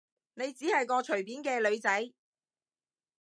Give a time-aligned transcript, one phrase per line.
[0.33, 2.11] 你只係個隨便嘅女仔